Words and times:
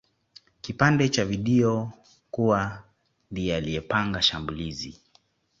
kipande 0.61 1.09
cha 1.09 1.25
video 1.25 1.91
kuwa 2.31 2.83
ndiye 3.31 3.55
aliyepanga 3.55 4.21
shambulizi 4.21 4.99